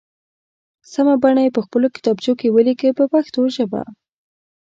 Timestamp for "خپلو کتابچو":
1.65-2.33